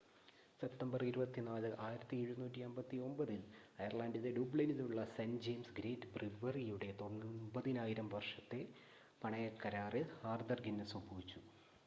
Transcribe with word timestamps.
September 0.59 1.01
24 1.07 1.41
1759 1.81 3.27
ൽ 3.31 3.43
അയർലണ്ടിലെ 3.79 4.31
ഡ്യൂബ്ലിനിലുള്ള 4.31 5.03
സെൻ്റ് 5.11 5.41
ജയിംസ് 5.45 5.75
ഗേറ്റ് 5.79 6.09
ബ്രിവറിയുടെ 6.15 6.89
9,000 7.01 8.07
വർഷത്തെ 8.15 8.61
പണയക്കരാറിൽ 9.21 10.03
ആർതർ 10.27 10.61
ഗിന്നസ് 10.67 10.97
ഒപ്പുവെച്ചു 10.97 11.41